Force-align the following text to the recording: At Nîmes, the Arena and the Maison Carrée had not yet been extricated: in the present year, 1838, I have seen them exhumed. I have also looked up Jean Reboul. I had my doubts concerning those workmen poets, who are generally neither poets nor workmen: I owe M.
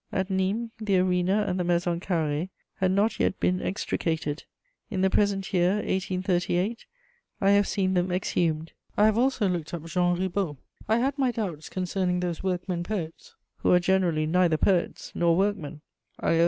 At 0.11 0.29
Nîmes, 0.29 0.71
the 0.79 0.97
Arena 0.97 1.45
and 1.47 1.59
the 1.59 1.63
Maison 1.63 1.99
Carrée 1.99 2.49
had 2.77 2.89
not 2.89 3.19
yet 3.19 3.39
been 3.39 3.61
extricated: 3.61 4.45
in 4.89 5.01
the 5.01 5.11
present 5.11 5.53
year, 5.53 5.73
1838, 5.75 6.87
I 7.39 7.51
have 7.51 7.67
seen 7.67 7.93
them 7.93 8.11
exhumed. 8.11 8.71
I 8.97 9.05
have 9.05 9.19
also 9.19 9.47
looked 9.47 9.75
up 9.75 9.85
Jean 9.85 10.17
Reboul. 10.17 10.57
I 10.89 10.97
had 10.97 11.19
my 11.19 11.29
doubts 11.29 11.69
concerning 11.69 12.19
those 12.19 12.41
workmen 12.41 12.81
poets, 12.81 13.35
who 13.57 13.71
are 13.71 13.79
generally 13.79 14.25
neither 14.25 14.57
poets 14.57 15.11
nor 15.13 15.37
workmen: 15.37 15.81
I 16.19 16.29
owe 16.31 16.39
M. 16.39 16.39